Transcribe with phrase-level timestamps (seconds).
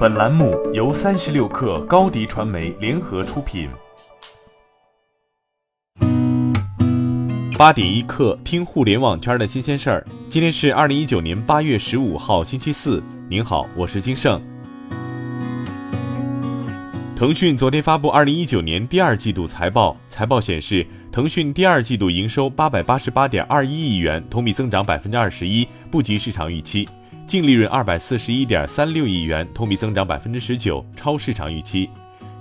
[0.00, 3.68] 本栏目由三十六氪高低传媒联合出品。
[7.58, 10.06] 八点一刻，听互联网圈的新鲜事儿。
[10.30, 13.02] 今天是二零一九年八月十五号，星期四。
[13.28, 14.40] 您好，我是金盛。
[17.14, 26.88] 腾讯昨天发布二零一九年第二季度财报，财报显示，腾讯第二季度营收八百八十八点二一亿元，同比增长百分之二十一，不及市场预期。
[27.30, 31.88] 净利润二百四十一点三六亿元，同比增长百分之十九，超市场预期。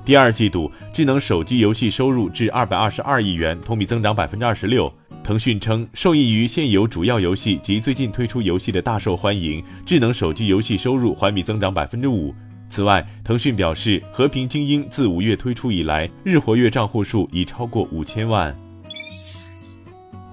[0.03, 4.91] 第二季度智能手机游戏收入至二百二十二亿元，同比增长百分之二十六。
[5.23, 12.33] 腾讯称，受益于现有主要游戏及最近推出游戏的大受欢迎，智能手机游戏收入环比增长百分之五。
[12.67, 18.58] 此外，腾讯表示，和平精英自五月推出以来，日活跃账户数已超过五千万。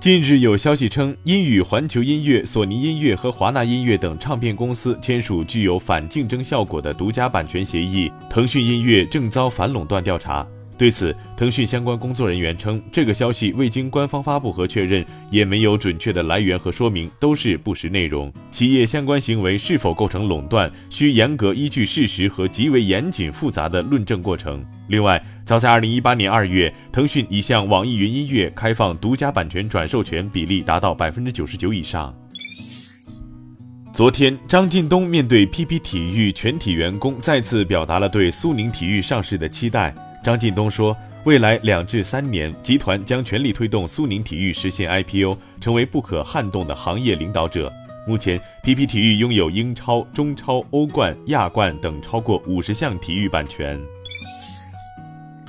[0.06, 10.46] 近日有消息称，因与环球音乐、索尼音乐和华纳音乐等唱片公司签署具有反竞争效果的独家版权协议，腾讯音乐正遭反垄断调查。
[10.78, 18.30] 对此，腾讯相关工作人员称，这个消息未经官方发布和确认，也没有准确的来源和说明，都是不实内容。
[18.50, 24.62] 企业相关行为是否构成垄断，需严格依据事实和极为严谨复杂的论证过程。
[24.88, 32.14] 另外，早在二零一八年二月，腾讯已向网易云音乐开放独家版权转授权比例达到百分之九十九以上。
[33.94, 39.94] 昨天，张近东面对 PP 体育全体员工，再次表达了对苏宁体育上市的期待。
[40.26, 47.72] 张近东说，未来两至三年，集团将全力推动苏宁体育实现 IPO，成为不可撼动的行业领导者。
[48.08, 53.80] 目前，PP 体育拥有英超、中超、欧冠、亚冠等超过五十项体育版权。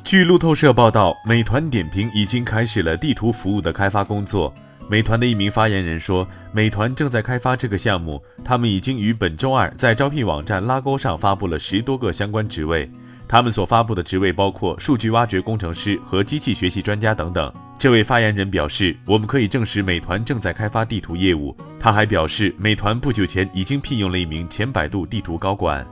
[0.03, 4.53] 据路透社报道，美团点评已经开始了地图服务的开发工作。
[4.87, 12.87] 美团的一名发言人说，美团正在开发这个项目，他们已经于本周二在招聘网站拉钩上发布了十多个相关职位。
[13.27, 17.51] 他们所发布的职位包括数据挖掘工程师和机器学习专家等等。
[17.77, 25.85] 这位发言人表示：“我们可以证实，美团正在开发地图业务。”他还表示，美团不久前已经聘用了一名前百度地图高管。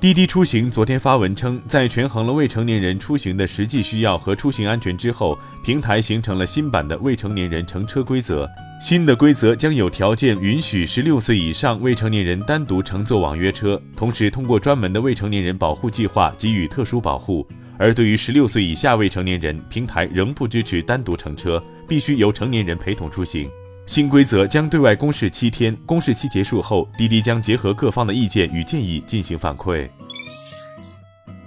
[0.00, 8.48] 滴滴出行昨天发文称，在权衡了未成年人出行的实际需要和出行安全之后，平台形成了新版的未成年人乘车规则。
[8.80, 17.44] 新的规则将有条件允许十六岁以上未成年人单独乘坐网约车，同时通过专门的未成年人保护计划给予特殊保护。
[17.76, 23.50] 而对于十六岁以下未成年人，平台仍不支持单独乘车，必须由成年人陪同出行。
[23.88, 29.88] 新规则将对外公示七天，公示期结束后，滴滴将结合各方的意见与建议进行反馈。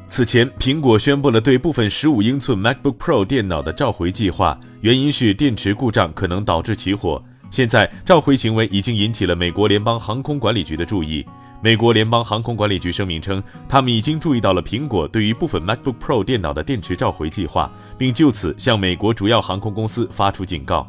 [0.07, 7.24] 此前，苹果宣布了对部分十五英寸 MacBook Pro 电脑的召回计划，原因是电池故障可能导致起火。
[7.51, 11.24] 现在，召回行为已经引起了美国联邦航空管理局的注意。
[11.62, 20.88] 美国联邦航空管理局声明称，他们已经注意到了苹果对于部分 MacBook Pro 电脑的电池召回计划，并就此向美国主要航空公司发出警告。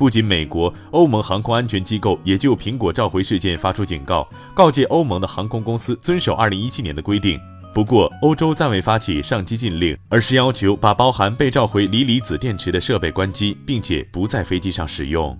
[0.00, 7.38] 不仅美国，欧盟航空安全机构也就苹果召回事件发出警告，告诫欧盟的航空公司遵守2017年的规定。
[7.74, 15.38] 不过，欧洲暂未发起上机禁令，而是要求把包含被召回锂离子电池的设备关机，并且不在飞机上使用。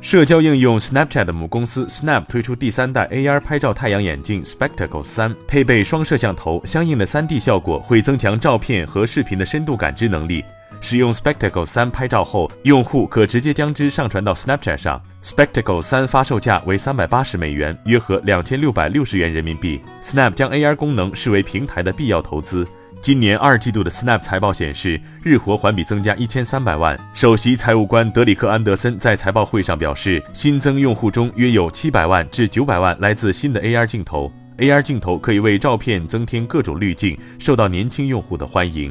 [0.00, 10.44] 社交应用 Snapchat 的母公司 Snap 推出第三代 AR 拍照太阳眼镜 Spectacle 三，配备双摄像头，相应的 3D 效果会增强照片和视频的深度感知能力。
[10.80, 15.02] 使用 Spectacle 三拍照后，用户可直接将之上传到 Snapchat 上。
[15.22, 19.80] Spectacle 三发售价为三百八十美元，约合两千六百六十元人民币。
[20.00, 22.66] Snap 将 AR 功能视为平台的必要投资。
[23.02, 26.98] 今年二季度的 Snap 财报显示，日活环比增加一千三百万。
[27.14, 34.32] 首席财务官德里克·安德森在财报会上表示，新增用户中约有七百万至九百万来自新的 AR 镜头。
[34.58, 38.90] AR 镜头可以为照片增添各种滤镜，受到年轻用户的欢迎。